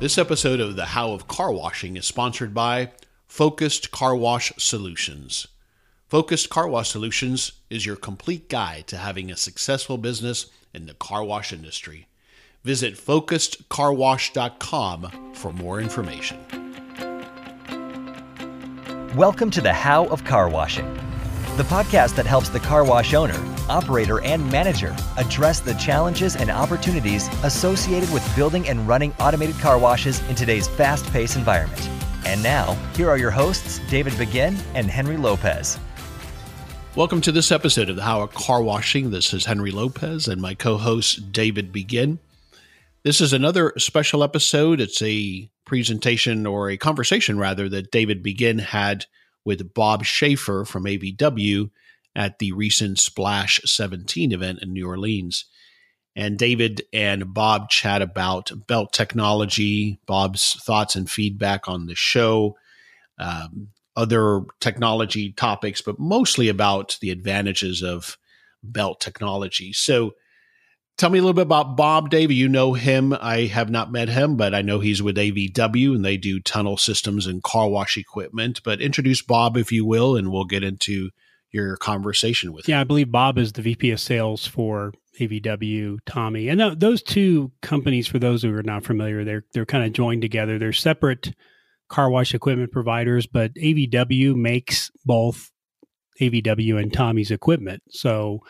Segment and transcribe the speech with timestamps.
[0.00, 2.90] This episode of The How of Car Washing is sponsored by
[3.28, 5.46] Focused Car Wash Solutions.
[6.08, 10.94] Focused Car Wash Solutions is your complete guide to having a successful business in the
[10.94, 12.08] car wash industry.
[12.64, 16.38] Visit focusedcarwash.com for more information.
[19.16, 20.92] Welcome to the How of Car Washing,
[21.56, 26.50] the podcast that helps the car wash owner, operator, and manager address the challenges and
[26.50, 31.88] opportunities associated with building and running automated car washes in today's fast paced environment.
[32.26, 35.78] And now, here are your hosts, David Begin and Henry Lopez.
[36.96, 39.10] Welcome to this episode of the How of Car Washing.
[39.10, 42.20] This is Henry Lopez and my co host, David Begin.
[43.02, 44.80] This is another special episode.
[44.80, 49.06] It's a presentation or a conversation, rather, that David Begin had
[49.44, 51.70] with Bob Schaefer from AVW
[52.14, 55.46] at the recent Splash 17 event in New Orleans.
[56.16, 62.56] And David and Bob chat about belt technology, Bob's thoughts and feedback on the show,
[63.18, 68.16] um, other technology topics, but mostly about the advantages of
[68.62, 69.72] belt technology.
[69.72, 70.14] So,
[70.96, 72.34] tell me a little bit about Bob, David.
[72.34, 73.12] You know him.
[73.12, 76.76] I have not met him, but I know he's with AVW and they do tunnel
[76.76, 78.60] systems and car wash equipment.
[78.64, 81.10] But introduce Bob, if you will, and we'll get into
[81.54, 82.80] your conversation with yeah, him.
[82.80, 86.48] I believe Bob is the VP of sales for AVW, Tommy.
[86.48, 89.92] And th- those two companies, for those who are not familiar, they're they're kind of
[89.92, 90.58] joined together.
[90.58, 91.32] They're separate
[91.88, 95.50] car wash equipment providers, but AVW makes both
[96.20, 97.82] AVW and Tommy's equipment.
[97.88, 98.40] So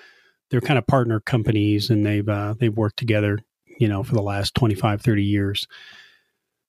[0.50, 3.38] they're kind of partner companies and they've uh, they've worked together,
[3.78, 5.66] you know, for the last 25, 30 years.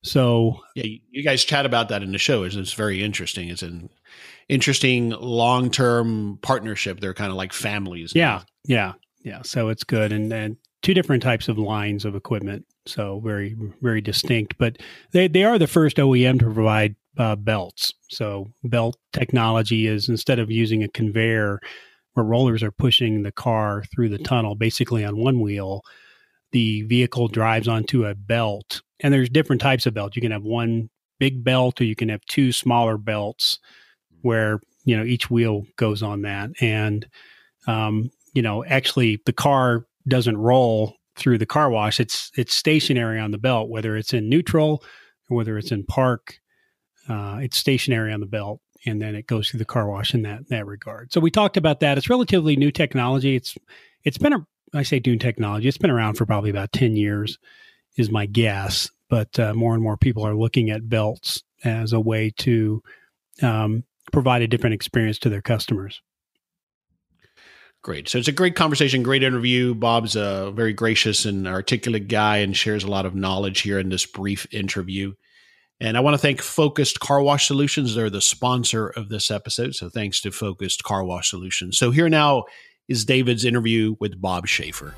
[0.03, 2.43] So yeah, you guys chat about that in the show.
[2.43, 3.49] It's, it's very interesting.
[3.49, 3.89] It's an
[4.49, 6.99] interesting long term partnership.
[6.99, 8.13] They're kind of like families.
[8.15, 9.41] Yeah, yeah, yeah.
[9.43, 12.65] So it's good, and and two different types of lines of equipment.
[12.85, 14.77] So very very distinct, but
[15.11, 17.93] they they are the first OEM to provide uh, belts.
[18.09, 21.59] So belt technology is instead of using a conveyor
[22.13, 25.81] where rollers are pushing the car through the tunnel, basically on one wheel,
[26.51, 28.81] the vehicle drives onto a belt.
[29.01, 30.15] And there's different types of belt.
[30.15, 33.59] You can have one big belt, or you can have two smaller belts
[34.25, 36.49] where you know each wheel goes on that.
[36.59, 37.07] And
[37.67, 41.99] um, you know actually the car doesn't roll through the car wash.
[41.99, 44.83] It's it's stationary on the belt whether it's in neutral
[45.29, 46.39] or whether it's in park
[47.07, 50.23] uh, it's stationary on the belt and then it goes through the car wash in
[50.23, 51.11] that that regard.
[51.13, 51.97] So we talked about that.
[51.97, 53.35] It's relatively new technology.
[53.35, 53.57] It's
[54.03, 55.67] it's been a i say new technology.
[55.67, 57.37] It's been around for probably about 10 years
[57.97, 58.89] is my guess.
[59.09, 62.81] But uh, more and more people are looking at belts as a way to
[63.41, 63.83] um,
[64.15, 66.01] provide a different experience to their customers.
[67.83, 68.07] Great.
[68.07, 69.75] So it's a great conversation, great interview.
[69.75, 73.89] Bob's a very gracious and articulate guy and shares a lot of knowledge here in
[73.89, 75.15] this brief interview.
[75.81, 77.93] And I want to thank Focused Car Wash Solutions.
[77.93, 79.75] They're the sponsor of this episode.
[79.75, 81.77] So thanks to Focused Car Wash Solutions.
[81.77, 82.45] So here now
[82.87, 84.95] is David's interview with Bob Schaefer.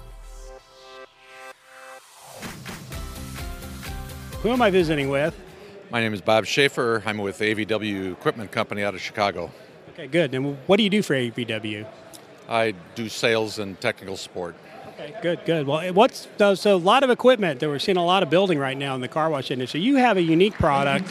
[4.43, 5.35] Who am I visiting with?
[5.89, 7.01] My name is Bob Schaefer.
[7.05, 9.51] I'm with AVW Equipment Company out of Chicago.
[9.93, 10.33] Okay, good.
[10.35, 11.87] And what do you do for AVW?
[12.49, 14.55] I do sales and technical support.
[14.89, 15.65] Okay, good, good.
[15.65, 18.59] Well, what's so, so a lot of equipment that we're seeing a lot of building
[18.59, 19.79] right now in the car wash industry.
[19.79, 21.09] You have a unique product,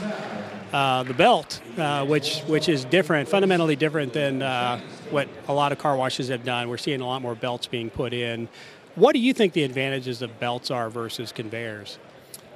[0.74, 4.78] uh, the belt, uh, which which is different, fundamentally different than uh,
[5.10, 6.68] what a lot of car washes have done.
[6.68, 8.46] We're seeing a lot more belts being put in.
[8.94, 11.98] What do you think the advantages of belts are versus conveyors?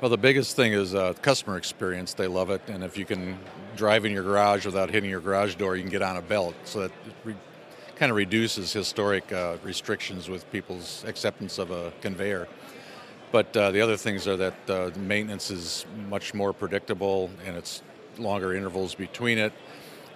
[0.01, 2.15] Well, the biggest thing is uh, customer experience.
[2.15, 3.39] They love it, and if you can
[3.77, 6.55] drive in your garage without hitting your garage door, you can get on a belt.
[6.65, 7.37] So that re-
[7.97, 12.49] kind of reduces historic uh, restrictions with people's acceptance of a conveyor.
[13.31, 17.83] But uh, the other things are that uh, maintenance is much more predictable, and it's
[18.17, 19.53] longer intervals between it.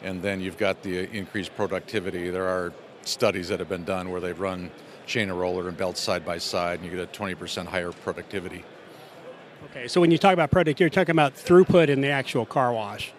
[0.02, 2.30] And then you've got the increased productivity.
[2.30, 2.72] There are
[3.02, 4.70] studies that have been done where they've run
[5.04, 8.64] chain of roller and belts side by side, and you get a 20% higher productivity.
[9.64, 12.72] Okay, so when you talk about product, you're talking about throughput in the actual car
[12.72, 13.12] wash.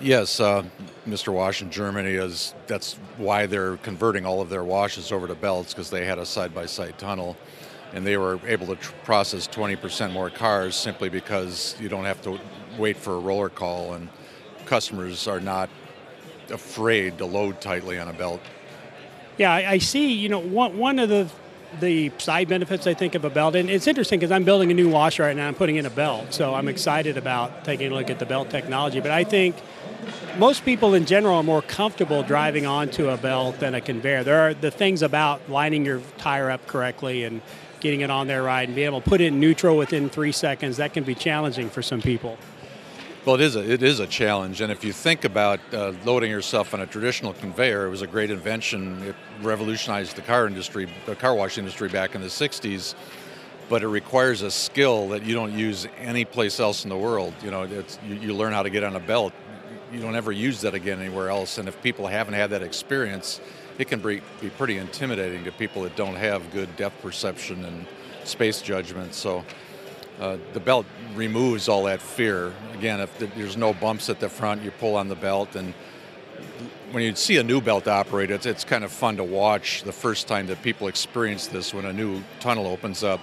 [0.00, 0.62] Yes, uh,
[1.06, 1.32] Mr.
[1.32, 2.54] Wash in Germany is.
[2.66, 6.24] That's why they're converting all of their washes over to belts because they had a
[6.24, 7.36] side-by-side tunnel,
[7.92, 12.22] and they were able to tr- process 20% more cars simply because you don't have
[12.22, 12.38] to
[12.78, 14.08] wait for a roller call, and
[14.64, 15.68] customers are not
[16.50, 18.40] afraid to load tightly on a belt.
[19.38, 20.12] Yeah, I, I see.
[20.12, 21.28] You know, one one of the
[21.78, 24.74] the side benefits I think of a belt, and it's interesting because I'm building a
[24.74, 25.46] new washer right now.
[25.46, 28.50] I'm putting in a belt, so I'm excited about taking a look at the belt
[28.50, 29.00] technology.
[29.00, 29.56] But I think
[30.38, 34.24] most people in general are more comfortable driving onto a belt than a conveyor.
[34.24, 37.40] There are the things about lining your tire up correctly and
[37.80, 40.32] getting it on there right and being able to put it in neutral within three
[40.32, 40.76] seconds.
[40.76, 42.38] That can be challenging for some people.
[43.26, 46.30] Well, it is a, it is a challenge, and if you think about uh, loading
[46.30, 49.02] yourself on a traditional conveyor, it was a great invention.
[49.02, 52.94] It revolutionized the car industry, the car wash industry back in the '60s.
[53.68, 57.34] But it requires a skill that you don't use any place else in the world.
[57.44, 57.84] You know, you,
[58.14, 59.34] you learn how to get on a belt.
[59.92, 61.58] You don't ever use that again anywhere else.
[61.58, 63.38] And if people haven't had that experience,
[63.78, 67.86] it can be, be pretty intimidating to people that don't have good depth perception and
[68.24, 69.14] space judgment.
[69.14, 69.44] So
[70.20, 72.52] uh, the belt removes all that fear.
[72.74, 75.74] Again, if there's no bumps at the front, you pull on the belt, and
[76.92, 79.92] when you see a new belt operate, it's, it's kind of fun to watch the
[79.92, 83.20] first time that people experience this when a new tunnel opens up,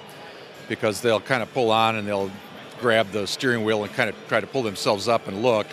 [0.68, 2.32] because they'll kind of pull on and they'll
[2.80, 5.68] grab the steering wheel and kind of try to pull themselves up and look,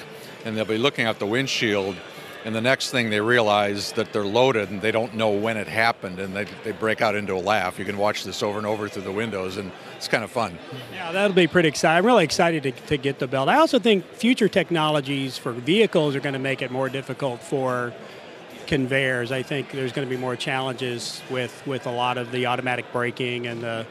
[0.45, 1.97] and they'll be looking out the windshield
[2.45, 5.67] and the next thing they realize that they're loaded and they don't know when it
[5.67, 7.79] happened and they, they break out into a laugh.
[7.79, 10.59] You can watch this over and over through the windows and it's kind of fun.
[10.93, 13.49] Yeah that'll be pretty exciting i'm really excited to, to get the belt.
[13.49, 17.93] I also think future technologies for vehicles are going to make it more difficult for
[18.67, 19.33] conveyors.
[19.33, 22.85] I think there's going to be more challenges with with a lot of the automatic
[22.93, 23.87] braking and the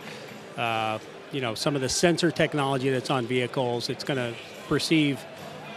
[0.57, 0.99] uh,
[1.31, 3.89] you know some of the sensor technology that's on vehicles.
[3.89, 5.19] It's going to perceive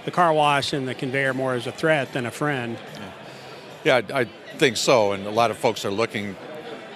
[0.06, 2.78] the car wash and the conveyor more as a threat than a friend.
[3.84, 4.24] Yeah, yeah I, I
[4.56, 5.12] think so.
[5.12, 6.36] And a lot of folks are looking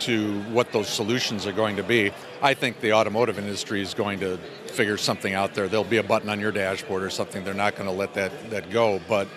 [0.00, 2.12] to what those solutions are going to be.
[2.40, 5.68] I think the automotive industry is going to figure something out there.
[5.68, 7.44] There'll be a button on your dashboard or something.
[7.44, 9.00] They're not going to let that, that go.
[9.08, 9.28] But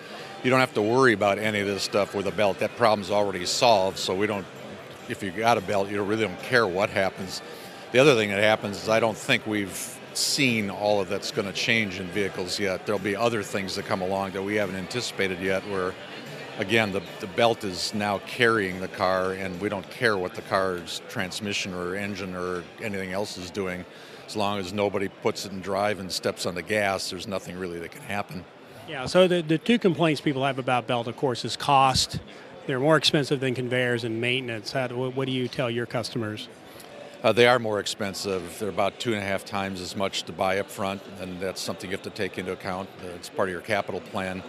[0.44, 2.60] you don't have to worry about any of this stuff with a belt.
[2.60, 3.98] That problem's already solved.
[3.98, 4.46] So we don't,
[5.08, 7.42] if you got a belt, you really don't care what happens.
[7.90, 11.46] The other thing that happens is I don't think we've seen all of that's going
[11.46, 12.86] to change in vehicles yet.
[12.86, 15.94] There'll be other things that come along that we haven't anticipated yet where
[16.58, 20.42] again the, the belt is now carrying the car and we don't care what the
[20.42, 23.84] car's transmission or engine or anything else is doing.
[24.26, 27.58] As long as nobody puts it in drive and steps on the gas there's nothing
[27.58, 28.44] really that can happen.
[28.88, 32.20] Yeah so the, the two complaints people have about belt of course is cost.
[32.66, 34.72] They're more expensive than conveyors and maintenance.
[34.72, 36.48] How, what do you tell your customers
[37.24, 38.58] uh, they are more expensive.
[38.58, 41.60] They're about two and a half times as much to buy up front, and that's
[41.60, 42.86] something you have to take into account.
[43.16, 44.42] It's part of your capital plan.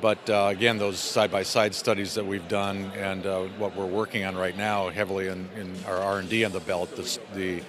[0.00, 4.34] But uh, again, those side-by-side studies that we've done and uh, what we're working on
[4.34, 6.90] right now, heavily in, in our R&D on the belt,
[7.34, 7.62] the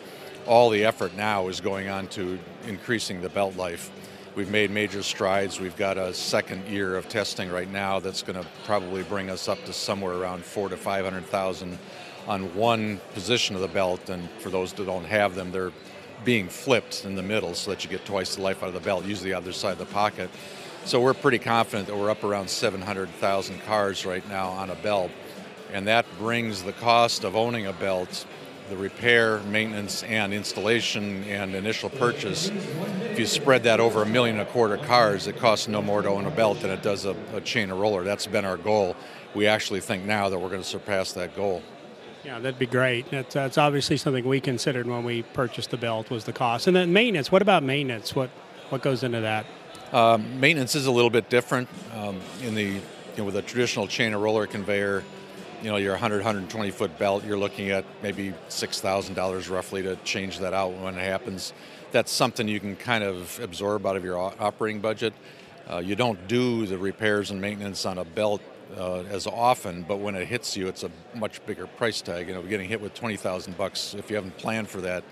[0.48, 2.38] all the effort now is going on to
[2.68, 3.92] increasing the belt life.
[4.36, 5.60] We've made major strides.
[5.60, 9.48] We've got a second year of testing right now that's going to probably bring us
[9.48, 11.78] up to somewhere around four to five hundred thousand
[12.28, 15.72] on one position of the belt, and for those that don't have them, they're
[16.24, 18.80] being flipped in the middle so that you get twice the life out of the
[18.80, 20.30] belt, usually the other side of the pocket.
[20.86, 25.12] So we're pretty confident that we're up around 700,000 cars right now on a belt,
[25.72, 28.26] and that brings the cost of owning a belt,
[28.70, 32.50] the repair, maintenance, and installation and initial purchase.
[32.50, 36.02] If you spread that over a million and a quarter cars, it costs no more
[36.02, 38.04] to own a belt than it does a, a chain or roller.
[38.04, 38.96] That's been our goal.
[39.34, 41.62] We actually think now that we're going to surpass that goal.
[42.24, 43.12] Yeah, that'd be great.
[43.12, 46.68] That's, that's obviously something we considered when we purchased the belt was the cost.
[46.68, 47.32] And then maintenance.
[47.32, 48.16] What about maintenance?
[48.16, 48.30] What
[48.70, 49.46] what goes into that?
[49.92, 51.68] Um, maintenance is a little bit different.
[51.94, 52.82] Um, in the you
[53.18, 55.04] know, with a traditional chain or roller conveyor,
[55.62, 59.84] you know, your 100, 120 foot belt, you're looking at maybe six thousand dollars roughly
[59.84, 61.54] to change that out when it happens.
[61.92, 65.14] That's something you can kind of absorb out of your operating budget.
[65.70, 68.42] Uh, you don't do the repairs and maintenance on a belt
[68.78, 72.28] uh, as often, but when it hits you, it's a much bigger price tag.
[72.28, 75.04] You know, getting hit with twenty thousand bucks if you haven't planned for that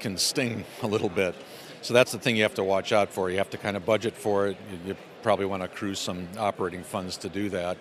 [0.00, 1.34] can sting a little bit.
[1.82, 3.30] So that's the thing you have to watch out for.
[3.30, 4.56] You have to kind of budget for it.
[4.70, 7.76] You, you probably want to accrue some operating funds to do that,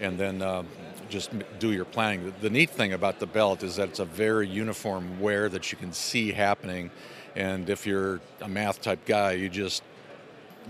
[0.00, 0.62] and then uh,
[1.08, 2.24] just do your planning.
[2.24, 5.70] The, the neat thing about the belt is that it's a very uniform wear that
[5.72, 6.90] you can see happening,
[7.36, 9.82] and if you're a math type guy, you just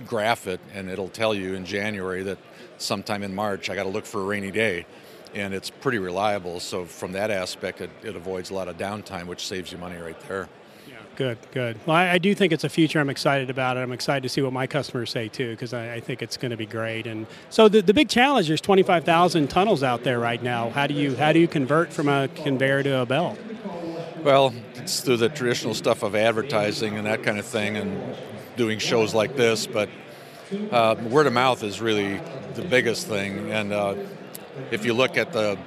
[0.07, 2.39] graph it, and it'll tell you in January that
[2.79, 4.87] sometime in March I got to look for a rainy day.
[5.35, 6.61] And it's pretty reliable.
[6.61, 9.97] So, from that aspect, it, it avoids a lot of downtime, which saves you money
[9.97, 10.47] right there.
[10.87, 11.79] Yeah, good, good.
[11.87, 13.01] Well, I, I, do think it's a future.
[13.01, 13.81] I'm excited about it.
[13.81, 16.51] I'm excited to see what my customers say too, because I, I, think it's going
[16.51, 17.07] to be great.
[17.07, 20.69] And so the, the big challenge there's 25,000 tunnels out there right now.
[20.69, 23.39] How do you how do you convert from a conveyor to a belt?
[24.23, 28.17] Well, it's through the traditional stuff of advertising and that kind of thing, and
[28.57, 29.67] doing shows like this.
[29.67, 29.89] But
[30.71, 32.21] uh, word of mouth is really
[32.55, 33.51] the biggest thing.
[33.51, 33.95] And uh,
[34.71, 35.59] if you look at the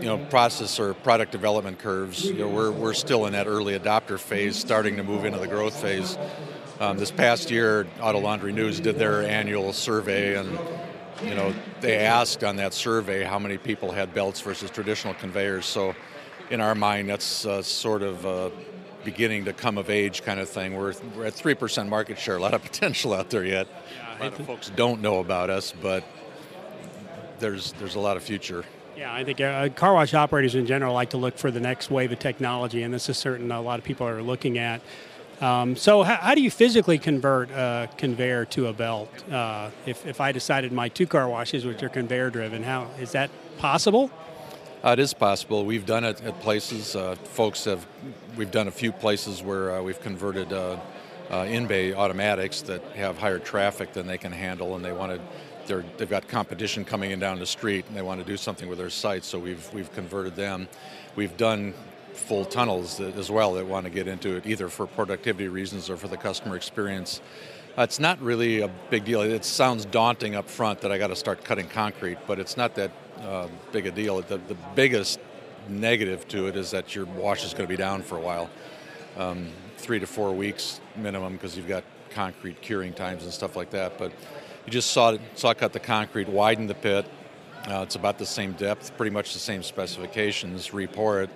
[0.00, 2.24] you know process or product development curves.
[2.24, 5.46] You know, we're we're still in that early adopter phase, starting to move into the
[5.46, 6.16] growth phase.
[6.80, 10.58] Um, this past year, Auto Laundry News did their annual survey, and
[11.22, 15.66] you know they asked on that survey how many people had belts versus traditional conveyors.
[15.66, 15.94] So,
[16.50, 18.50] in our mind, that's uh, sort of uh,
[19.04, 20.76] beginning to come of age kind of thing.
[20.76, 23.66] We're, we're at three percent market share, a lot of potential out there yet.
[23.96, 26.04] Yeah, a lot of folks don't know about us, but
[27.38, 28.64] there's there's a lot of future.
[28.96, 31.90] Yeah, I think uh, car wash operators in general like to look for the next
[31.90, 34.82] wave of technology, and this is certain a lot of people are looking at.
[35.40, 39.08] Um, so, how, how, do you physically convert a conveyor to a belt?
[39.32, 43.12] Uh, if, if I decided my two car washes, which are conveyor driven, how is
[43.12, 44.10] that possible?
[44.82, 45.66] Uh, it is possible.
[45.66, 46.96] We've done it at places.
[46.96, 47.86] Uh, folks have.
[48.36, 50.78] We've done a few places where uh, we've converted uh,
[51.30, 55.20] uh, in-bay automatics that have higher traffic than they can handle, and they want to
[55.66, 58.68] they're, they've got competition coming in down the street and they want to do something
[58.68, 60.66] with their site, so we've, we've converted them.
[61.14, 61.74] We've done
[62.12, 65.96] full tunnels as well that want to get into it either for productivity reasons or
[65.96, 67.20] for the customer experience.
[67.78, 69.20] Uh, it's not really a big deal.
[69.20, 72.74] It sounds daunting up front that I got to start cutting concrete, but it's not
[72.74, 74.20] that uh, big a deal.
[74.22, 75.20] The, the biggest
[75.68, 78.50] negative to it is that your wash is going to be down for a while.
[79.16, 83.70] Um, three to four weeks minimum because you've got concrete curing times and stuff like
[83.70, 83.98] that.
[83.98, 84.12] But
[84.66, 87.06] you just saw saw cut the concrete, widen the pit.
[87.66, 90.70] Uh, it's about the same depth, pretty much the same specifications.
[90.70, 91.30] Repour it,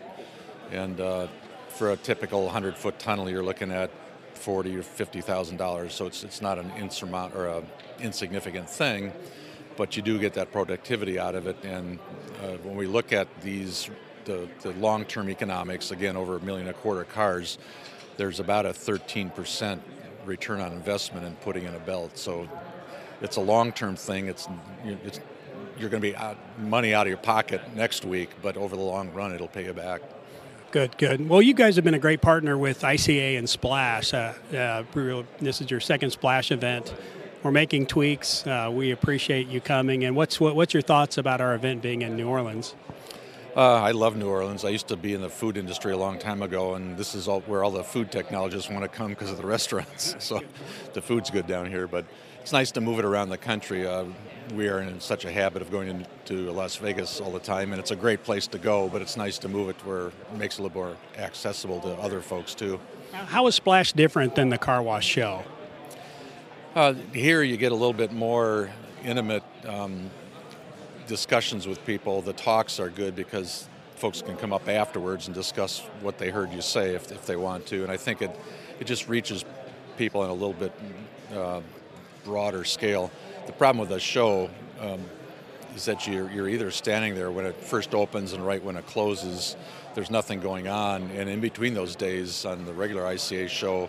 [0.73, 1.27] and uh,
[1.69, 3.91] for a typical 100 foot tunnel, you're looking at
[4.35, 5.95] forty or fifty thousand dollars.
[5.95, 7.63] So it's it's not an insurmount or a
[8.01, 9.13] insignificant thing,
[9.77, 11.57] but you do get that productivity out of it.
[11.65, 11.99] And
[12.43, 13.91] uh, when we look at these
[14.25, 17.59] the, the long-term economics, again over a million and a quarter cars,
[18.17, 19.81] there's about a 13%
[20.25, 22.17] return on investment in putting in a belt.
[22.17, 22.49] So
[23.21, 24.29] it's a long-term thing.
[24.29, 24.49] It's,
[24.85, 25.21] it's
[25.79, 28.83] you're going to be out, money out of your pocket next week, but over the
[28.83, 30.03] long run, it'll pay you back.
[30.71, 31.29] Good, good.
[31.29, 34.13] Well, you guys have been a great partner with ICA and Splash.
[34.13, 34.83] Uh, uh,
[35.39, 36.93] this is your second Splash event.
[37.45, 38.47] We're making tweaks.
[38.47, 40.05] Uh, we appreciate you coming.
[40.05, 42.75] And what's what, what's your thoughts about our event being in New Orleans?
[43.55, 44.65] Uh, I love New Orleans.
[44.65, 47.29] I used to be in the food industry a long time ago, and this is
[47.29, 50.17] all, where all the food technologists want to come because of the restaurants.
[50.25, 50.41] so
[50.95, 52.07] the food's good down here, but
[52.41, 53.87] it's nice to move it around the country.
[53.87, 54.07] Uh,
[54.55, 57.79] we are in such a habit of going to Las Vegas all the time, and
[57.79, 60.57] it's a great place to go, but it's nice to move it where it makes
[60.57, 62.81] it a little more accessible to other folks too.
[63.13, 65.45] How is Splash different than the car wash show?
[66.75, 68.69] Uh, here you get a little bit more
[69.05, 70.11] intimate um,
[71.07, 72.21] discussions with people.
[72.21, 76.53] The talks are good because folks can come up afterwards and discuss what they heard
[76.53, 78.37] you say if, if they want to, and I think it,
[78.81, 79.45] it just reaches
[79.97, 80.73] people in a little bit
[81.33, 81.61] uh,
[82.25, 83.13] broader scale.
[83.47, 84.51] The problem with a show
[84.81, 85.01] um,
[85.77, 88.87] is that you're, you're either standing there when it first opens and right when it
[88.89, 89.55] closes.
[89.95, 93.89] There's nothing going on, and in between those days on the regular ICA show,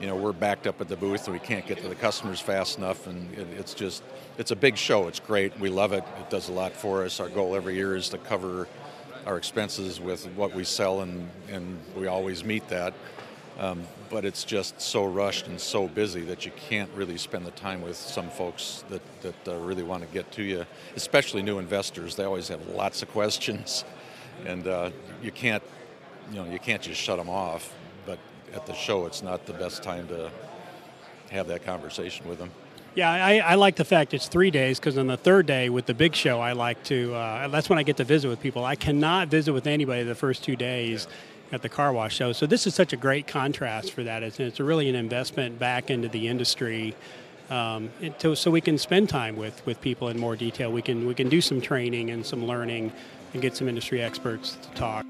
[0.00, 2.40] you know, we're backed up at the booth and we can't get to the customers
[2.40, 4.02] fast enough, and it, it's just
[4.38, 5.08] it's a big show.
[5.08, 5.58] It's great.
[5.60, 6.04] We love it.
[6.20, 7.20] It does a lot for us.
[7.20, 8.68] Our goal every year is to cover
[9.26, 12.94] our expenses with what we sell, and, and we always meet that.
[13.58, 17.52] Um, but it's just so rushed and so busy that you can't really spend the
[17.52, 21.58] time with some folks that, that uh, really want to get to you, especially new
[21.58, 22.16] investors.
[22.16, 23.84] They always have lots of questions,
[24.44, 24.90] and uh,
[25.22, 25.62] you can't,
[26.30, 27.72] you know, you can't just shut them off.
[28.54, 30.30] At the show, it's not the best time to
[31.30, 32.50] have that conversation with them.
[32.94, 35.86] Yeah, I, I, like the fact it's three days because on the third day with
[35.86, 37.12] the big show, I like to.
[37.12, 38.64] Uh, that's when I get to visit with people.
[38.64, 41.06] I cannot visit with anybody the first two days.
[41.08, 41.16] Yeah
[41.52, 42.32] at the car wash show.
[42.32, 44.22] So this is such a great contrast for that.
[44.22, 46.94] It's, it's really an investment back into the industry.
[47.50, 50.72] Um, to, so we can spend time with, with people in more detail.
[50.72, 52.92] We can we can do some training and some learning,
[53.32, 55.06] and get some industry experts to talk.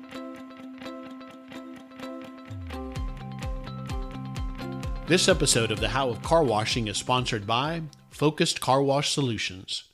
[5.06, 9.84] This episode of the How of Car Washing is sponsored by Focused Car Wash Solutions.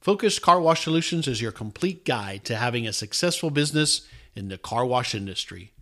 [0.00, 4.56] Focused Car Wash Solutions is your complete guide to having a successful business in the
[4.56, 5.72] car wash industry.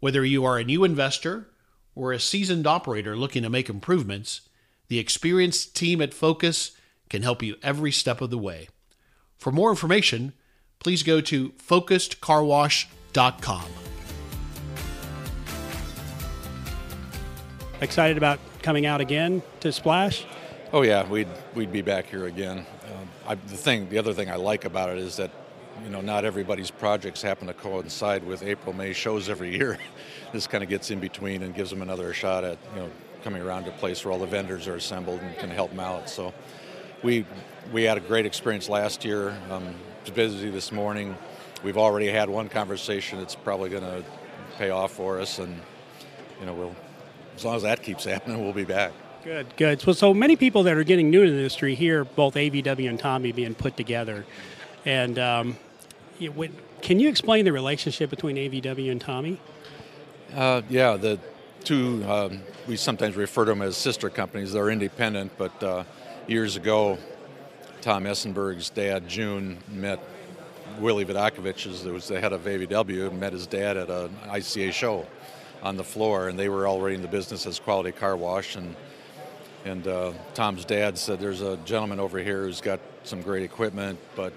[0.00, 1.48] Whether you are a new investor
[1.94, 4.42] or a seasoned operator looking to make improvements,
[4.88, 6.72] the experienced team at Focus
[7.08, 8.68] can help you every step of the way.
[9.38, 10.34] For more information,
[10.80, 13.64] please go to focusedcarwash.com.
[17.80, 20.26] Excited about coming out again to Splash?
[20.72, 22.58] Oh yeah, we'd we'd be back here again.
[22.58, 25.30] Um, I, the thing, the other thing I like about it is that
[25.84, 29.78] you know, not everybody's projects happen to coincide with April, May shows every year.
[30.32, 32.90] this kind of gets in between and gives them another shot at, you know,
[33.22, 35.80] coming around to a place where all the vendors are assembled and can help them
[35.80, 36.10] out.
[36.10, 36.34] So
[37.02, 37.24] we
[37.72, 39.36] we had a great experience last year.
[39.50, 39.74] Um,
[40.14, 41.14] busy this morning.
[41.62, 43.18] we've already had one conversation.
[43.20, 44.02] It's probably going to
[44.56, 45.54] pay off for us, and
[46.40, 46.76] you know, we'll
[47.38, 48.92] as long as that keeps happening, we'll be back.
[49.22, 49.80] Good, good.
[49.80, 52.98] So, so many people that are getting new to the industry here, both AVW and
[52.98, 54.26] Tommy being put together,
[54.84, 55.56] and um,
[56.18, 59.40] can you explain the relationship between AVW and Tommy?
[60.34, 61.20] Uh, yeah, the
[61.62, 64.52] two um, we sometimes refer to them as sister companies.
[64.52, 65.84] They're independent, but uh,
[66.26, 66.98] years ago,
[67.82, 70.00] Tom Essenburg's dad, June, met
[70.80, 75.06] Willie Vidakovich, who was the head of AVW, met his dad at an ICA show
[75.62, 78.56] on the floor, and they were already in the business as quality car wash.
[78.56, 78.74] And
[79.64, 83.98] and uh, Tom's dad said, "There's a gentleman over here who's got some great equipment,
[84.16, 84.32] but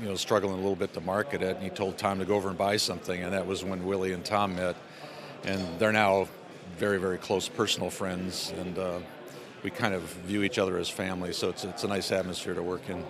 [0.00, 2.34] you know struggling a little bit to market it." And he told Tom to go
[2.34, 4.76] over and buy something, and that was when Willie and Tom met,
[5.44, 6.28] and they're now
[6.78, 8.98] very very close personal friends, and uh,
[9.62, 11.32] we kind of view each other as family.
[11.32, 13.04] So it's it's a nice atmosphere to work in.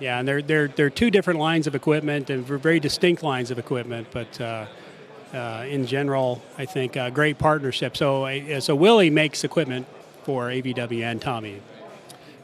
[0.00, 3.58] Yeah, and they're they're they're two different lines of equipment and very distinct lines of
[3.58, 4.40] equipment, but.
[4.40, 4.66] Uh,
[5.68, 7.96] in general, I think a great partnership.
[7.96, 9.86] So, uh, so Willie makes equipment
[10.24, 11.60] for AVW and Tommy.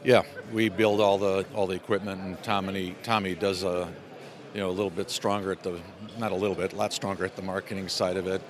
[0.03, 3.87] Yeah, we build all the all the equipment, and Tommy Tommy does a
[4.53, 5.79] you know a little bit stronger at the
[6.17, 8.41] not a little bit, a lot stronger at the marketing side of it,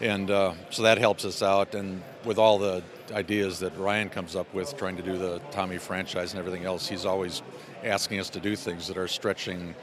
[0.00, 1.74] and uh, so that helps us out.
[1.74, 5.78] And with all the ideas that Ryan comes up with, trying to do the Tommy
[5.78, 7.42] franchise and everything else, he's always
[7.84, 9.74] asking us to do things that are stretching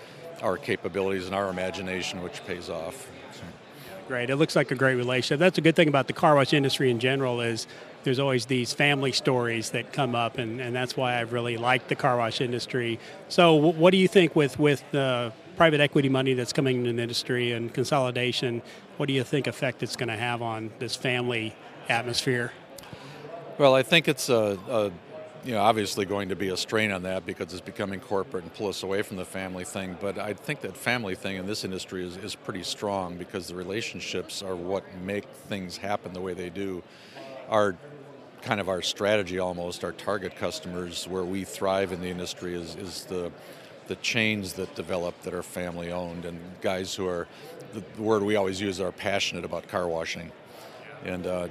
[0.42, 3.08] our capabilities and our imagination, which pays off.
[4.08, 4.30] Great.
[4.30, 5.40] It looks like a great relationship.
[5.40, 7.66] That's a good thing about the car wash industry in general is
[8.04, 11.88] there's always these family stories that come up, and, and that's why I really like
[11.88, 13.00] the car wash industry.
[13.30, 17.02] So, what do you think with with the private equity money that's coming into the
[17.02, 18.62] industry and consolidation?
[18.98, 21.56] What do you think effect it's going to have on this family
[21.90, 22.54] atmosphere?
[23.58, 24.92] Well, I think it's a, a
[25.46, 28.54] you know, obviously going to be a strain on that because it's becoming corporate and
[28.56, 29.96] pull us away from the family thing.
[30.02, 33.56] But I think that family thing in this industry is, is pretty strong because the
[33.56, 36.82] relationships are what make things happen the way they do.
[37.50, 37.76] Our
[38.42, 42.76] kind of our strategy almost, our target customers where we thrive in the industry is,
[42.76, 43.32] is the
[43.88, 47.28] the chains that develop that are family owned and guys who are
[47.74, 50.32] the, word we always use are passionate about car washing.
[51.04, 51.50] And uh,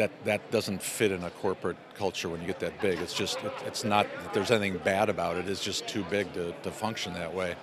[0.00, 2.98] that that doesn't fit in a corporate culture when you get that big.
[3.00, 5.46] It's just it, it's not that there's anything bad about it.
[5.46, 7.54] It's just too big to, to function that way.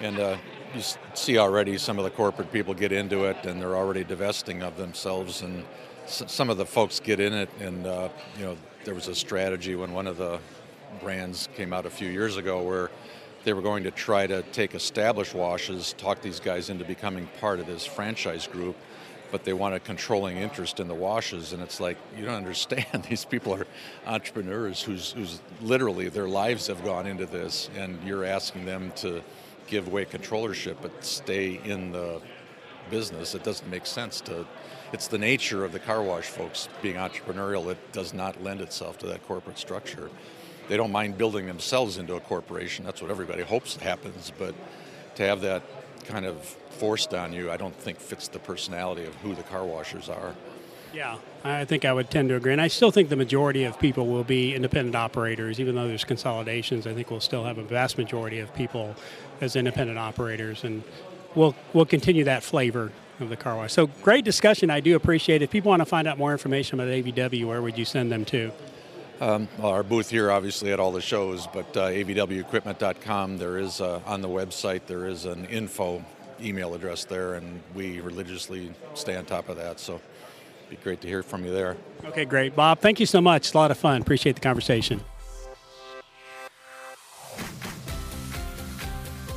[0.00, 0.36] And uh,
[0.72, 0.82] you
[1.14, 4.76] see already some of the corporate people get into it, and they're already divesting of
[4.76, 5.42] themselves.
[5.42, 5.64] And
[6.04, 9.14] s- some of the folks get in it, and uh, you know there was a
[9.14, 10.38] strategy when one of the
[11.00, 12.88] brands came out a few years ago where
[13.42, 17.58] they were going to try to take established washes, talk these guys into becoming part
[17.58, 18.76] of this franchise group
[19.32, 21.54] but they want a controlling interest in the washes.
[21.54, 23.04] And it's like, you don't understand.
[23.08, 23.66] These people are
[24.06, 29.22] entrepreneurs whose literally their lives have gone into this, and you're asking them to
[29.66, 32.20] give away controllership but stay in the
[32.90, 33.34] business.
[33.34, 34.46] It doesn't make sense to.
[34.92, 38.98] It's the nature of the car wash folks being entrepreneurial It does not lend itself
[38.98, 40.10] to that corporate structure.
[40.68, 42.84] They don't mind building themselves into a corporation.
[42.84, 44.30] That's what everybody hopes happens.
[44.38, 44.54] But
[45.14, 45.62] to have that
[46.04, 49.64] kind of forced on you, I don't think fits the personality of who the car
[49.64, 50.34] washers are.
[50.92, 52.52] Yeah, I think I would tend to agree.
[52.52, 56.04] And I still think the majority of people will be independent operators, even though there's
[56.04, 56.86] consolidations.
[56.86, 58.94] I think we'll still have a vast majority of people
[59.40, 60.82] as independent operators, and
[61.34, 63.72] we'll we'll continue that flavor of the car wash.
[63.72, 64.70] So great discussion.
[64.70, 65.44] I do appreciate it.
[65.44, 68.24] If people want to find out more information about AVW, where would you send them
[68.26, 68.52] to?
[69.20, 73.38] Um, well, our booth here, obviously, at all the shows, but uh, avwequipment.com.
[73.38, 74.86] There is uh, on the website.
[74.86, 76.04] There is an info
[76.42, 79.80] email address there, and we religiously stay on top of that.
[79.80, 81.76] So, it'd be great to hear from you there.
[82.04, 82.80] Okay, great, Bob.
[82.80, 83.42] Thank you so much.
[83.42, 84.02] It's a lot of fun.
[84.02, 85.02] Appreciate the conversation.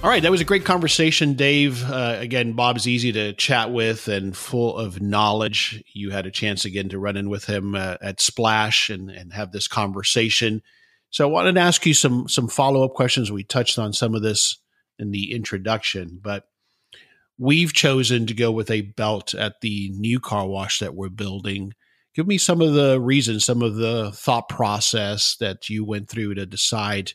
[0.06, 1.84] All right, that was a great conversation, Dave.
[1.84, 5.84] Uh, again, Bob's easy to chat with and full of knowledge.
[5.94, 9.34] You had a chance again to run in with him uh, at Splash and, and
[9.34, 10.62] have this conversation.
[11.10, 13.32] So I wanted to ask you some some follow up questions.
[13.32, 14.60] We touched on some of this
[15.00, 16.48] in the introduction, but
[17.38, 21.74] we've chosen to go with a belt at the new car wash that we're building.
[22.16, 26.36] Give me some of the reasons, some of the thought process that you went through
[26.36, 27.12] to decide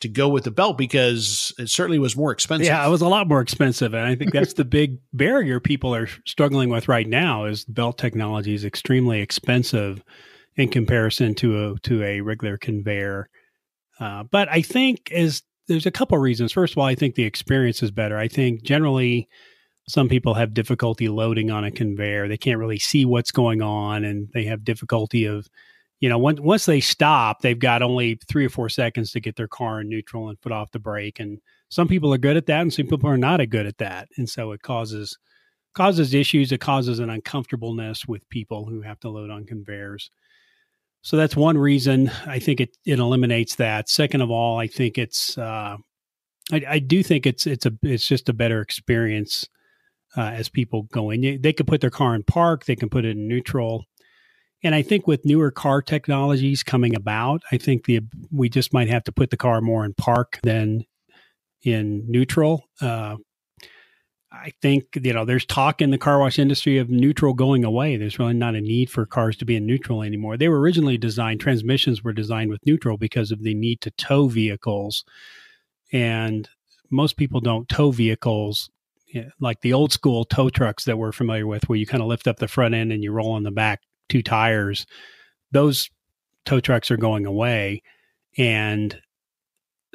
[0.00, 2.66] to go with the belt because it certainly was more expensive.
[2.66, 5.94] Yeah, it was a lot more expensive, and I think that's the big barrier people
[5.94, 7.44] are struggling with right now.
[7.44, 10.02] Is belt technology is extremely expensive
[10.56, 13.28] in comparison to a to a regular conveyor.
[14.00, 16.52] Uh, but I think is there's a couple reasons.
[16.52, 18.18] First of all, I think the experience is better.
[18.18, 19.28] I think generally
[19.88, 22.28] some people have difficulty loading on a conveyor.
[22.28, 25.48] They can't really see what's going on, and they have difficulty of
[26.00, 29.36] you know, once once they stop, they've got only three or four seconds to get
[29.36, 31.18] their car in neutral and put off the brake.
[31.18, 31.40] And
[31.74, 34.28] some people are good at that and some people are not good at that and
[34.30, 35.18] so it causes
[35.74, 40.08] causes issues it causes an uncomfortableness with people who have to load on conveyors
[41.04, 44.98] so that's one reason i think it, it eliminates that second of all i think
[44.98, 45.76] it's uh,
[46.52, 49.48] I, I, do think it's it's a it's just a better experience
[50.16, 53.04] uh, as people go in they could put their car in park they can put
[53.04, 53.84] it in neutral
[54.64, 58.00] and I think with newer car technologies coming about, I think the
[58.32, 60.86] we just might have to put the car more in park than
[61.62, 62.64] in neutral.
[62.80, 63.16] Uh,
[64.34, 67.96] I think you know there's talk in the car wash industry of neutral going away.
[67.96, 70.36] There's really not a need for cars to be in neutral anymore.
[70.36, 74.28] They were originally designed transmissions were designed with neutral because of the need to tow
[74.28, 75.04] vehicles,
[75.92, 76.48] and
[76.90, 78.70] most people don't tow vehicles
[79.14, 82.08] eh, like the old school tow trucks that we're familiar with, where you kind of
[82.08, 84.86] lift up the front end and you roll on the back two tires,
[85.52, 85.88] those
[86.44, 87.82] tow trucks are going away,
[88.36, 89.00] and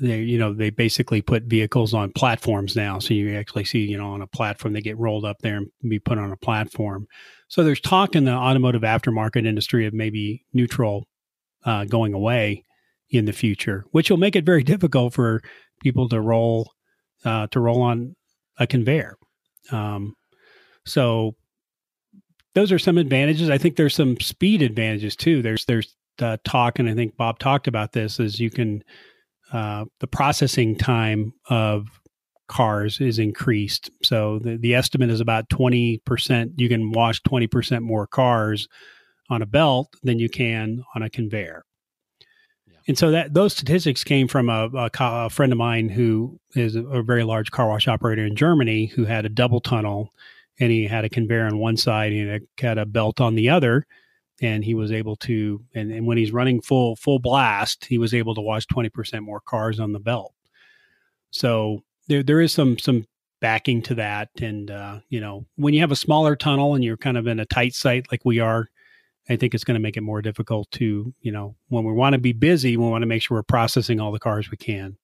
[0.01, 2.99] they you know they basically put vehicles on platforms now.
[2.99, 5.69] So you actually see you know on a platform they get rolled up there and
[5.87, 7.07] be put on a platform.
[7.47, 11.07] So there's talk in the automotive aftermarket industry of maybe neutral
[11.65, 12.63] uh, going away
[13.09, 15.41] in the future, which will make it very difficult for
[15.81, 16.71] people to roll
[17.25, 18.15] uh, to roll on
[18.57, 19.17] a conveyor.
[19.71, 20.15] Um,
[20.85, 21.35] so
[22.55, 23.49] those are some advantages.
[23.49, 25.41] I think there's some speed advantages too.
[25.41, 28.19] There's there's uh, talk, and I think Bob talked about this.
[28.19, 28.83] Is you can
[29.51, 31.87] uh, the processing time of
[32.47, 33.89] cars is increased.
[34.03, 36.53] So the, the estimate is about 20%.
[36.57, 38.67] You can wash 20% more cars
[39.29, 41.63] on a belt than you can on a conveyor.
[42.87, 46.75] And so that those statistics came from a, a, a, friend of mine who is
[46.75, 50.11] a very large car wash operator in Germany who had a double tunnel
[50.59, 53.49] and he had a conveyor on one side and he had a belt on the
[53.49, 53.85] other
[54.41, 58.13] and he was able to and, and when he's running full full blast he was
[58.13, 60.33] able to watch 20% more cars on the belt.
[61.31, 63.05] So there there is some some
[63.41, 64.29] backing to that.
[64.41, 67.39] And uh, you know when you have a smaller tunnel and you're kind of in
[67.39, 68.67] a tight site like we are
[69.29, 72.13] i think it's going to make it more difficult to you know when we want
[72.13, 74.97] to be busy we want to make sure we're processing all the cars we can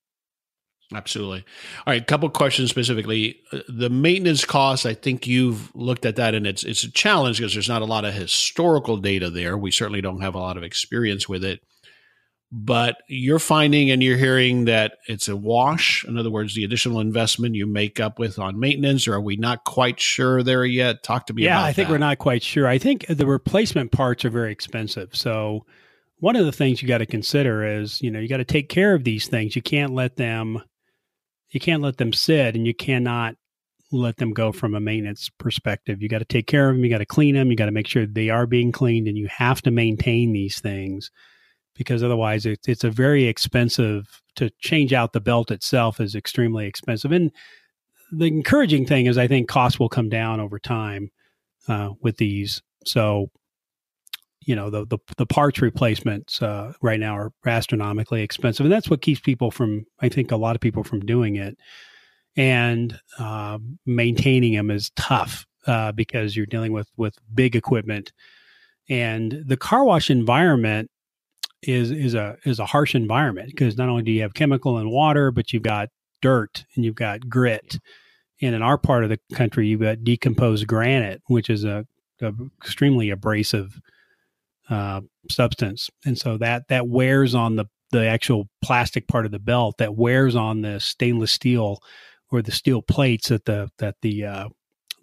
[0.93, 1.43] Absolutely.
[1.85, 3.39] All right, a couple questions specifically.
[3.51, 7.39] Uh, the maintenance costs, I think you've looked at that and it's it's a challenge
[7.39, 9.57] because there's not a lot of historical data there.
[9.57, 11.61] We certainly don't have a lot of experience with it.
[12.51, 16.05] But you're finding and you're hearing that it's a wash.
[16.07, 19.35] In other words, the additional investment you make up with on maintenance, or are we
[19.35, 21.03] not quite sure there yet?
[21.03, 21.93] Talk to me yeah, I think that.
[21.93, 22.67] we're not quite sure.
[22.67, 25.15] I think the replacement parts are very expensive.
[25.15, 25.65] So
[26.19, 28.69] one of the things you got to consider is, you know, you got to take
[28.69, 29.55] care of these things.
[29.55, 30.61] You can't let them
[31.55, 33.35] you can't let them sit and you cannot
[33.89, 36.01] let them go from a maintenance perspective.
[36.01, 37.71] You got to take care of them, you got to clean them, you got to
[37.71, 41.09] make sure they are being cleaned, and you have to maintain these things
[41.73, 46.65] because otherwise it, it's a very expensive to change out the belt itself is extremely
[46.65, 47.13] expensive.
[47.13, 47.31] And
[48.11, 51.09] the encouraging thing is I think costs will come down over time
[51.69, 52.61] uh, with these.
[52.85, 53.31] So
[54.45, 58.89] you know the the, the parts replacements uh, right now are astronomically expensive, and that's
[58.89, 59.85] what keeps people from.
[59.99, 61.57] I think a lot of people from doing it,
[62.35, 68.13] and uh, maintaining them is tough uh, because you're dealing with with big equipment,
[68.87, 70.89] and the car wash environment
[71.63, 74.91] is is a is a harsh environment because not only do you have chemical and
[74.91, 75.89] water, but you've got
[76.21, 77.79] dirt and you've got grit.
[78.41, 81.87] And in our part of the country, you've got decomposed granite, which is a,
[82.21, 83.79] a extremely abrasive
[84.69, 89.39] uh, substance, and so that that wears on the the actual plastic part of the
[89.39, 91.79] belt that wears on the stainless steel
[92.31, 94.49] or the steel plates that the that the uh,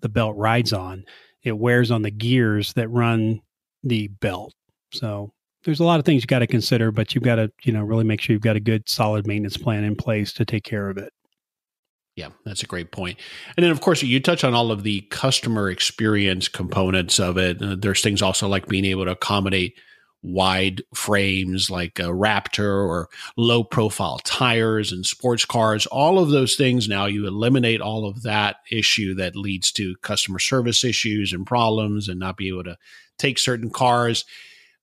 [0.00, 1.04] the belt rides on.
[1.42, 3.40] It wears on the gears that run
[3.82, 4.54] the belt.
[4.92, 5.32] So
[5.64, 7.82] there's a lot of things you got to consider, but you've got to you know
[7.82, 10.90] really make sure you've got a good solid maintenance plan in place to take care
[10.90, 11.12] of it.
[12.14, 13.18] Yeah, that's a great point.
[13.56, 17.62] And then, of course, you touch on all of the customer experience components of it.
[17.62, 19.74] Uh, there's things also like being able to accommodate
[20.22, 25.86] wide frames like a Raptor or low profile tires and sports cars.
[25.86, 30.38] All of those things now, you eliminate all of that issue that leads to customer
[30.38, 32.78] service issues and problems and not be able to
[33.18, 34.24] take certain cars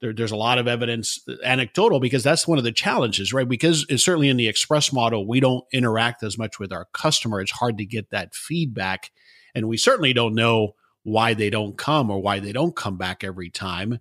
[0.02, 3.48] there, there's a lot of evidence anecdotal because that's one of the challenges right?
[3.48, 7.42] Because certainly in the express model we don't interact as much with our customer.
[7.42, 9.12] It's hard to get that feedback.
[9.56, 13.24] And we certainly don't know why they don't come or why they don't come back
[13.24, 14.00] every time.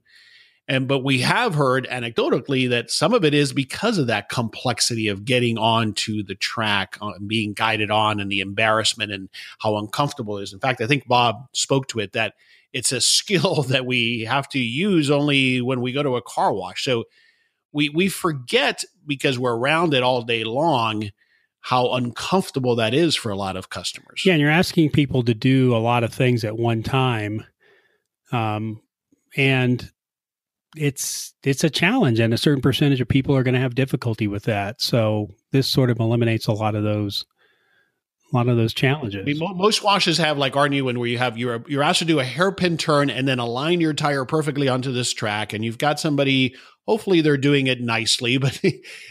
[0.70, 5.08] And but we have heard anecdotally that some of it is because of that complexity
[5.08, 9.30] of getting onto the track uh, being guided on and the embarrassment and
[9.60, 10.52] how uncomfortable it is.
[10.52, 12.34] In fact i think bob spoke to it that
[12.72, 16.52] it's a skill that we have to use only when we go to a car
[16.52, 16.84] wash.
[16.84, 17.04] So
[17.72, 21.10] we we forget because we're around it all day long
[21.60, 24.22] how uncomfortable that is for a lot of customers.
[24.24, 27.44] Yeah, and you're asking people to do a lot of things at one time,
[28.32, 28.80] um,
[29.36, 29.90] and
[30.76, 34.28] it's it's a challenge, and a certain percentage of people are going to have difficulty
[34.28, 34.80] with that.
[34.80, 37.26] So this sort of eliminates a lot of those
[38.32, 39.22] a lot of those challenges.
[39.22, 42.00] I mean, most washes have like our new one where you have you're you're asked
[42.00, 45.64] to do a hairpin turn and then align your tire perfectly onto this track, and
[45.64, 46.54] you've got somebody.
[46.86, 48.60] Hopefully, they're doing it nicely, but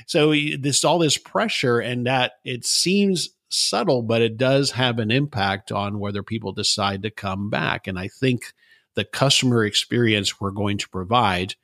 [0.06, 5.10] so this all this pressure, and that it seems subtle, but it does have an
[5.10, 7.88] impact on whether people decide to come back.
[7.88, 8.54] And I think
[8.96, 11.56] the customer experience we're going to provide,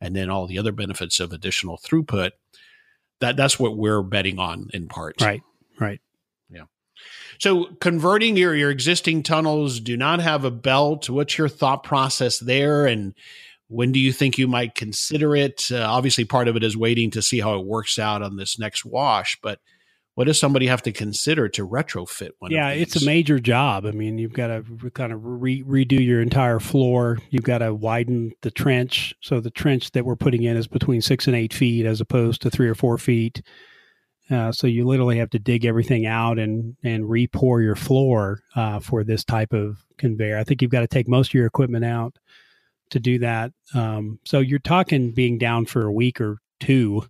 [0.00, 2.30] and then all the other benefits of additional throughput.
[3.20, 5.20] That that's what we're betting on in part.
[5.20, 5.42] Right.
[5.78, 6.00] Right.
[7.42, 11.10] So converting your your existing tunnels do not have a belt.
[11.10, 13.14] What's your thought process there, and
[13.66, 15.64] when do you think you might consider it?
[15.68, 18.60] Uh, obviously, part of it is waiting to see how it works out on this
[18.60, 19.58] next wash, but
[20.14, 22.52] what does somebody have to consider to retrofit one?
[22.52, 23.86] Yeah, it's a major job.
[23.86, 27.18] I mean, you've got to kind of re- redo your entire floor.
[27.30, 29.14] You've got to widen the trench.
[29.20, 32.40] So the trench that we're putting in is between six and eight feet, as opposed
[32.42, 33.42] to three or four feet.
[34.30, 38.78] Uh, so you literally have to dig everything out and and re-pour your floor uh,
[38.78, 40.38] for this type of conveyor.
[40.38, 42.16] I think you've got to take most of your equipment out
[42.90, 43.52] to do that.
[43.74, 47.04] Um, so you're talking being down for a week or two,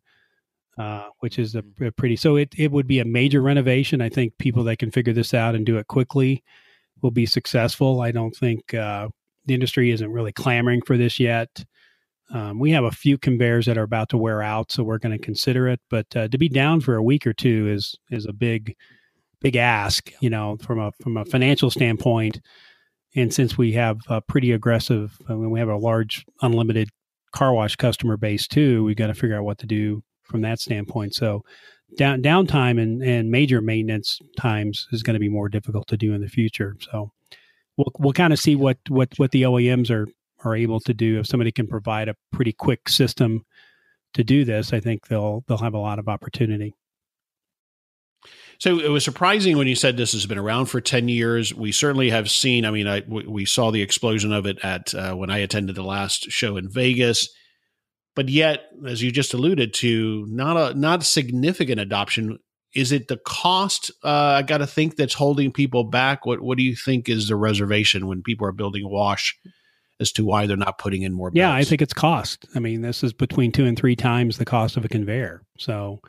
[0.79, 2.16] uh, which is a, a, pretty.
[2.16, 4.01] So it it would be a major renovation.
[4.01, 6.42] I think people that can figure this out and do it quickly
[7.03, 8.01] will be successful.
[8.01, 9.09] I don't think uh,
[9.46, 11.64] the industry isn't really clamoring for this yet.
[12.33, 15.16] Um, we have a few conveyors that are about to wear out, so we're going
[15.16, 15.81] to consider it.
[15.90, 18.75] But uh, to be down for a week or two is is a big
[19.40, 22.40] big ask, you know, from a from a financial standpoint.
[23.14, 26.88] And since we have a pretty aggressive, I mean, we have a large unlimited
[27.33, 30.61] car wash customer base too, we've got to figure out what to do from that
[30.61, 31.14] standpoint.
[31.14, 31.45] So
[31.97, 36.14] down downtime and, and major maintenance times is going to be more difficult to do
[36.14, 36.77] in the future.
[36.81, 37.12] So
[37.77, 40.07] we'll we'll kind of see what what what the OEMs are
[40.44, 43.44] are able to do, if somebody can provide a pretty quick system
[44.14, 46.74] to do this, I think they'll they'll have a lot of opportunity.
[48.59, 51.52] So it was surprising when you said this has been around for 10 years.
[51.52, 55.14] We certainly have seen, I mean, I, we saw the explosion of it at uh,
[55.14, 57.28] when I attended the last show in Vegas.
[58.14, 62.38] But yet, as you just alluded to, not a not significant adoption.
[62.74, 63.90] Is it the cost?
[64.02, 66.24] Uh, I got to think that's holding people back.
[66.24, 69.37] What What do you think is the reservation when people are building wash
[70.02, 71.30] as to why they're not putting in more.
[71.30, 71.38] Beds.
[71.38, 72.44] Yeah, I think it's cost.
[72.54, 75.42] I mean, this is between two and three times the cost of a conveyor.
[75.58, 76.00] So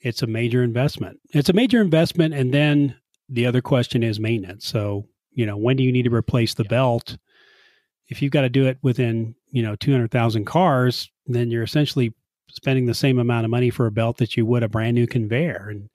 [0.00, 1.18] it's a major investment.
[1.30, 2.34] It's a major investment.
[2.34, 2.96] And then
[3.28, 4.66] the other question is maintenance.
[4.66, 6.70] So, you know, when do you need to replace the yeah.
[6.70, 7.16] belt?
[8.08, 12.12] If you've got to do it within, you know, 200,000 cars, then you're essentially
[12.50, 15.06] spending the same amount of money for a belt that you would a brand new
[15.06, 15.68] conveyor.
[15.70, 15.88] And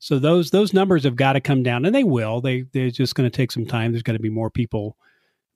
[0.00, 2.40] so those those numbers have got to come down and they will.
[2.40, 3.92] They they're just going to take some time.
[3.92, 4.96] There's got to be more people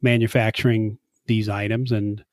[0.02, 2.24] manufacturing these items and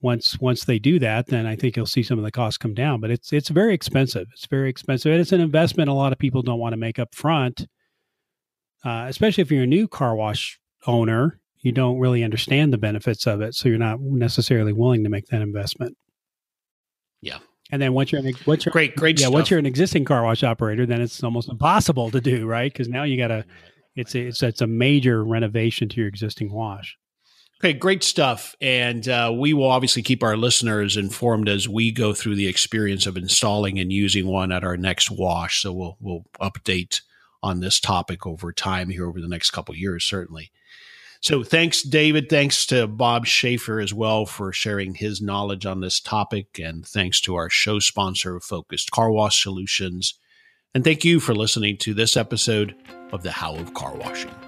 [0.00, 2.74] once once they do that then i think you'll see some of the costs come
[2.74, 4.28] down but it's it's very expensive.
[4.32, 6.98] It's very expensive and it's an investment a lot of people don't want to make
[6.98, 7.66] up front
[8.84, 13.26] uh, especially if you're a new car wash owner you don't really understand the benefits
[13.26, 15.96] of it so you're not necessarily willing to make that investment.
[17.20, 17.38] Yeah.
[17.70, 19.34] And then once you're an once you're great great yeah stuff.
[19.34, 22.72] once you're an existing car wash operator then it's almost impossible to do right?
[22.72, 23.44] Because now you got to
[23.94, 26.96] it's a, it's it's a major renovation to your existing wash
[27.60, 28.54] Okay, great stuff.
[28.60, 33.06] And uh, we will obviously keep our listeners informed as we go through the experience
[33.06, 35.62] of installing and using one at our next wash.
[35.62, 37.00] So we'll we'll update
[37.42, 40.52] on this topic over time here over the next couple years, certainly.
[41.20, 42.28] So thanks, David.
[42.28, 46.60] Thanks to Bob Schaefer as well for sharing his knowledge on this topic.
[46.62, 50.14] And thanks to our show sponsor, Focused Car Wash Solutions.
[50.74, 52.76] And thank you for listening to this episode
[53.10, 54.47] of The How of Car Washing.